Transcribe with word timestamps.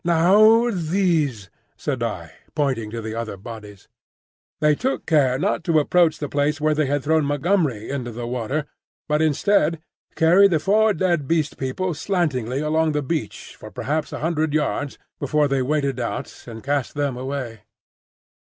"Now 0.03 0.71
these," 0.71 1.51
said 1.77 2.01
I, 2.01 2.31
pointing 2.55 2.89
to 2.89 3.03
the 3.03 3.13
other 3.13 3.37
bodies. 3.37 3.87
They 4.59 4.73
took 4.73 5.05
care 5.05 5.37
not 5.37 5.63
to 5.65 5.77
approach 5.77 6.17
the 6.17 6.27
place 6.27 6.59
where 6.59 6.73
they 6.73 6.87
had 6.87 7.03
thrown 7.03 7.23
Montgomery 7.23 7.87
into 7.91 8.11
the 8.11 8.25
water, 8.25 8.65
but 9.07 9.21
instead, 9.21 9.79
carried 10.15 10.49
the 10.49 10.59
four 10.59 10.95
dead 10.95 11.27
Beast 11.27 11.55
People 11.59 11.93
slantingly 11.93 12.61
along 12.61 12.93
the 12.93 13.03
beach 13.03 13.55
for 13.55 13.69
perhaps 13.69 14.11
a 14.11 14.21
hundred 14.25 14.55
yards 14.55 14.97
before 15.19 15.47
they 15.47 15.61
waded 15.61 15.99
out 15.99 16.45
and 16.47 16.63
cast 16.63 16.95
them 16.95 17.15
away. 17.15 17.59